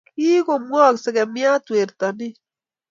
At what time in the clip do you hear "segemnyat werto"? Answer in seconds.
1.03-2.07